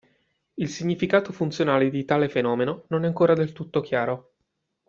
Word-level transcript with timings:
Il 0.55 0.67
significato 0.67 1.31
funzionale 1.31 1.91
di 1.91 2.05
tale 2.05 2.27
fenomeno 2.27 2.85
non 2.87 3.03
è 3.03 3.05
ancora 3.05 3.35
del 3.35 3.51
tutto 3.51 3.81
chiaro. 3.81 4.31